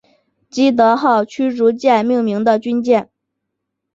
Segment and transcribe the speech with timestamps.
[0.49, 3.11] 基德号驱逐舰命名的军舰。